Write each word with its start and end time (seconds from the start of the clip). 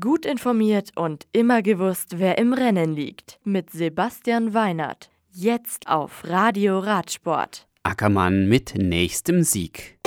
Gut 0.00 0.24
informiert 0.24 0.92
und 0.96 1.26
immer 1.32 1.60
gewusst, 1.60 2.18
wer 2.18 2.38
im 2.38 2.54
Rennen 2.54 2.94
liegt. 2.94 3.38
Mit 3.44 3.68
Sebastian 3.68 4.54
Weinert. 4.54 5.10
Jetzt 5.30 5.88
auf 5.88 6.24
Radio 6.24 6.78
Radsport. 6.78 7.68
Ackermann 7.82 8.48
mit 8.48 8.76
nächstem 8.76 9.42
Sieg. 9.42 9.98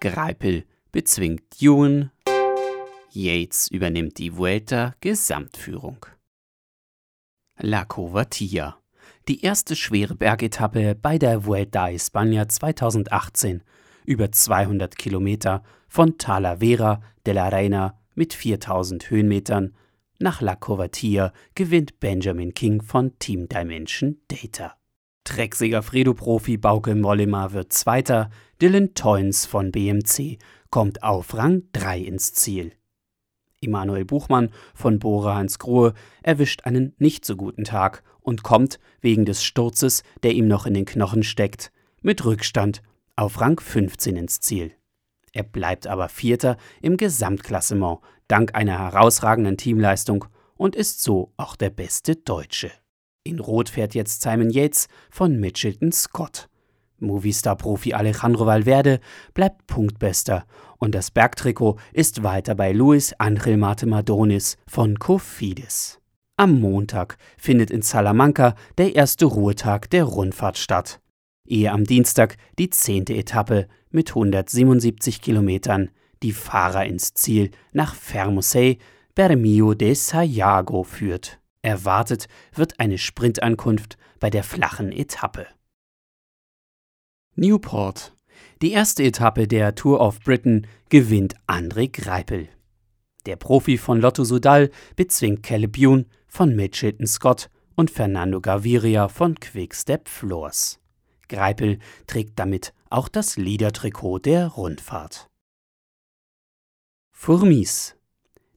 Greipel 0.00 0.64
bezwingt 0.90 1.44
Jun. 1.58 2.10
Yates 3.12 3.68
übernimmt 3.70 4.18
die 4.18 4.36
Vuelta 4.36 4.96
Gesamtführung. 5.00 6.04
La 7.56 7.84
Covatia. 7.84 8.78
Die 9.28 9.42
erste 9.42 9.76
schwere 9.76 10.16
Bergetappe 10.16 10.96
bei 10.96 11.18
der 11.18 11.46
Vuelta 11.46 11.84
a 11.84 11.90
España 11.90 12.48
2018. 12.48 13.62
Über 14.06 14.32
200 14.32 14.98
Kilometer 14.98 15.62
von 15.86 16.18
Talavera 16.18 17.00
de 17.24 17.34
la 17.34 17.48
Reina 17.48 17.97
mit 18.18 18.34
4000 18.34 19.10
Höhenmetern. 19.10 19.74
Nach 20.18 20.40
La 20.42 20.56
Covatia 20.56 21.32
gewinnt 21.54 22.00
Benjamin 22.00 22.52
King 22.52 22.82
von 22.82 23.16
Team 23.20 23.48
Dimension 23.48 24.18
Data. 24.26 24.74
Trecksieger 25.22 25.82
Fredo-Profi 25.82 26.56
Bauke 26.56 26.94
Mollema 26.96 27.52
wird 27.52 27.72
Zweiter, 27.72 28.30
Dylan 28.60 28.94
Toynes 28.94 29.46
von 29.46 29.70
BMC 29.70 30.38
kommt 30.70 31.02
auf 31.02 31.34
Rang 31.34 31.62
3 31.72 32.00
ins 32.00 32.34
Ziel. 32.34 32.72
Emanuel 33.60 34.04
Buchmann 34.04 34.50
von 34.74 34.98
Bora 34.98 35.36
Hansgrohe 35.36 35.94
erwischt 36.22 36.64
einen 36.64 36.94
nicht 36.98 37.24
so 37.24 37.36
guten 37.36 37.64
Tag 37.64 38.02
und 38.20 38.42
kommt 38.42 38.80
wegen 39.00 39.24
des 39.24 39.44
Sturzes, 39.44 40.02
der 40.22 40.32
ihm 40.32 40.48
noch 40.48 40.66
in 40.66 40.74
den 40.74 40.84
Knochen 40.84 41.22
steckt, 41.22 41.70
mit 42.02 42.24
Rückstand 42.24 42.82
auf 43.14 43.40
Rang 43.40 43.60
15 43.60 44.16
ins 44.16 44.40
Ziel. 44.40 44.77
Er 45.38 45.44
bleibt 45.44 45.86
aber 45.86 46.08
Vierter 46.08 46.56
im 46.82 46.96
Gesamtklassement 46.96 48.00
dank 48.26 48.56
einer 48.56 48.76
herausragenden 48.76 49.56
Teamleistung 49.56 50.24
und 50.56 50.74
ist 50.74 51.00
so 51.00 51.32
auch 51.36 51.54
der 51.54 51.70
beste 51.70 52.16
Deutsche. 52.16 52.72
In 53.22 53.38
Rot 53.38 53.68
fährt 53.68 53.94
jetzt 53.94 54.20
Simon 54.20 54.50
Yates 54.50 54.88
von 55.12 55.38
Mitchelton 55.38 55.92
Scott. 55.92 56.48
Movistar-Profi 56.98 57.94
Alejandro 57.94 58.46
Valverde 58.46 58.98
bleibt 59.32 59.68
Punktbester 59.68 60.44
und 60.78 60.92
das 60.92 61.12
Bergtrikot 61.12 61.78
ist 61.92 62.24
weiter 62.24 62.56
bei 62.56 62.72
Luis 62.72 63.12
Angel 63.18 63.58
Mate 63.58 63.86
Madonis 63.86 64.56
von 64.66 64.98
Cofidis. 64.98 66.00
Am 66.36 66.58
Montag 66.58 67.16
findet 67.36 67.70
in 67.70 67.82
Salamanca 67.82 68.56
der 68.76 68.96
erste 68.96 69.26
Ruhetag 69.26 69.88
der 69.90 70.02
Rundfahrt 70.02 70.58
statt, 70.58 71.00
ehe 71.50 71.72
am 71.72 71.84
Dienstag 71.84 72.36
die 72.58 72.70
zehnte 72.70 73.14
Etappe 73.14 73.68
mit 73.90 74.10
177 74.10 75.20
Kilometern 75.20 75.90
die 76.22 76.32
Fahrer 76.32 76.86
ins 76.86 77.14
Ziel 77.14 77.50
nach 77.72 77.94
Fermosei, 77.94 78.78
Bermio 79.14 79.74
de 79.74 79.94
Sayago 79.94 80.82
führt. 80.82 81.40
Erwartet 81.62 82.28
wird 82.54 82.80
eine 82.80 82.98
Sprintankunft 82.98 83.98
bei 84.20 84.30
der 84.30 84.44
flachen 84.44 84.92
Etappe. 84.92 85.46
Newport. 87.34 88.14
Die 88.62 88.72
erste 88.72 89.04
Etappe 89.04 89.46
der 89.46 89.74
Tour 89.74 90.00
of 90.00 90.20
Britain 90.20 90.66
gewinnt 90.88 91.34
André 91.46 91.90
Greipel. 91.90 92.48
Der 93.26 93.36
Profi 93.36 93.78
von 93.78 94.00
Lotto 94.00 94.24
Sudal 94.24 94.70
bezwingt 94.96 95.42
Caleb 95.42 95.76
Youn 95.78 96.06
von 96.26 96.54
Mitchelton 96.54 97.06
Scott 97.06 97.50
und 97.74 97.90
Fernando 97.90 98.40
Gaviria 98.40 99.08
von 99.08 99.38
Quickstep 99.38 100.08
Floors. 100.08 100.80
Greipel 101.28 101.78
trägt 102.06 102.38
damit 102.38 102.72
auch 102.90 103.08
das 103.08 103.36
Liedertrikot 103.36 104.20
der 104.20 104.48
Rundfahrt. 104.48 105.28
Fourmis. 107.10 107.96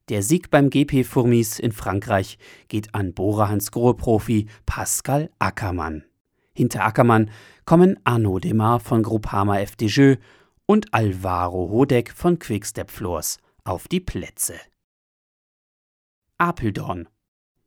Der 0.09 0.23
Sieg 0.23 0.49
beim 0.49 0.69
GP 0.69 1.03
Fourmis 1.03 1.59
in 1.59 1.71
Frankreich 1.71 2.37
geht 2.67 2.93
an 2.93 3.13
Bora 3.13 3.49
Hansgrohe 3.49 3.95
Profi 3.95 4.47
Pascal 4.65 5.29
Ackermann. 5.39 6.03
Hinter 6.53 6.83
Ackermann 6.83 7.31
kommen 7.65 7.99
Arnaud 8.03 8.43
Demar 8.43 8.79
von 8.79 9.03
Groupama 9.03 9.59
FDJ 9.59 10.15
und 10.65 10.93
Alvaro 10.93 11.69
Hodek 11.69 12.11
von 12.11 12.39
Quickstep 12.39 12.91
Floors 12.91 13.37
auf 13.63 13.87
die 13.87 13.99
Plätze. 13.99 14.55
Apeldoorn. 16.37 17.07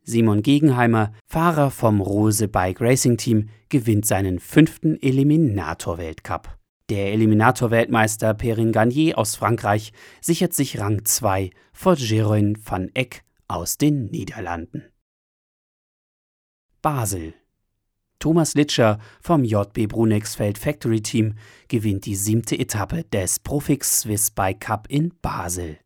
Simon 0.05 0.41
Gegenheimer, 0.41 1.11
Fahrer 1.25 1.71
vom 1.71 1.99
Rose 1.99 2.47
Bike 2.47 2.79
Racing 2.79 3.17
Team, 3.17 3.49
gewinnt 3.69 4.05
seinen 4.05 4.39
fünften 4.39 5.01
Eliminator-Weltcup. 5.01 6.57
Der 6.89 7.11
Eliminator-Weltmeister 7.13 8.35
Perrin 8.35 8.71
Gagné 8.71 9.15
aus 9.15 9.35
Frankreich 9.35 9.91
sichert 10.21 10.53
sich 10.53 10.79
Rang 10.79 11.03
2 11.03 11.49
vor 11.73 11.95
Jeroen 11.95 12.57
van 12.63 12.91
Eck 12.93 13.23
aus 13.47 13.77
den 13.77 14.05
Niederlanden. 14.05 14.83
Basel 16.83 17.33
Thomas 18.19 18.53
Litscher 18.53 18.99
vom 19.21 19.43
JB 19.43 19.87
Brunexfeld 19.87 20.57
Factory 20.57 21.01
Team 21.01 21.35
gewinnt 21.67 22.05
die 22.05 22.15
siebte 22.15 22.57
Etappe 22.57 23.03
des 23.03 23.39
Profix 23.39 24.01
Swiss 24.01 24.31
Bike 24.31 24.61
Cup 24.61 24.87
in 24.89 25.11
Basel. 25.21 25.77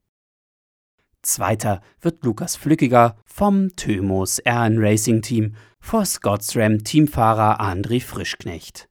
Zweiter 1.22 1.82
wird 2.02 2.24
Lukas 2.24 2.56
Flückiger 2.56 3.18
vom 3.26 3.76
Thömos 3.76 4.42
RN 4.48 4.78
Racing 4.78 5.22
Team 5.22 5.56
vor 5.80 6.06
Scotsram 6.06 6.84
Teamfahrer 6.84 7.60
André 7.60 8.02
Frischknecht. 8.02 8.88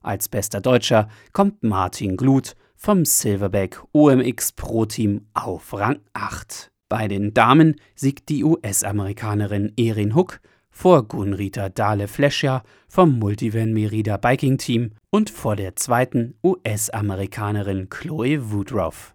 Als 0.00 0.28
bester 0.28 0.60
Deutscher 0.60 1.08
kommt 1.32 1.62
Martin 1.62 2.16
Glut 2.16 2.54
vom 2.76 3.04
Silverback 3.04 3.82
OMX 3.92 4.52
Pro 4.52 4.84
Team 4.84 5.26
auf 5.34 5.72
Rang 5.72 6.00
8. 6.12 6.70
Bei 6.88 7.08
den 7.08 7.32
Damen 7.34 7.76
siegt 7.94 8.28
die 8.28 8.44
US-Amerikanerin 8.44 9.72
Erin 9.76 10.14
Hook 10.14 10.40
vor 10.70 11.06
Gunrita 11.06 11.68
Dale 11.68 12.08
Flescher 12.08 12.62
vom 12.88 13.18
Multivan 13.18 13.72
Merida 13.72 14.16
Biking 14.16 14.58
Team 14.58 14.92
und 15.10 15.30
vor 15.30 15.56
der 15.56 15.76
zweiten 15.76 16.34
US-Amerikanerin 16.42 17.88
Chloe 17.88 18.50
Woodruff. 18.50 19.14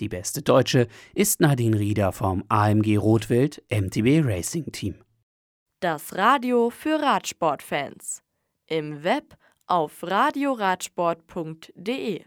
Die 0.00 0.08
beste 0.08 0.42
Deutsche 0.42 0.88
ist 1.14 1.40
Nadine 1.40 1.78
Rieder 1.78 2.10
vom 2.12 2.42
AMG 2.48 2.96
Rotwild 2.98 3.62
MTB 3.70 4.22
Racing 4.24 4.72
Team. 4.72 4.96
Das 5.80 6.14
Radio 6.14 6.70
für 6.70 7.00
Radsportfans. 7.00 8.22
Im 8.66 9.04
Web 9.04 9.36
auf 9.66 10.02
radioradsport.de 10.02 12.24